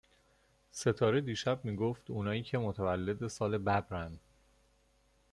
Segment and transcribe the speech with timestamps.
[0.71, 4.19] ستاره دیشب می گفت اونایی که متولد سال ببرن